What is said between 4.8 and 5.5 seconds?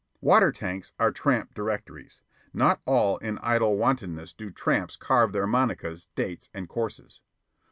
carve their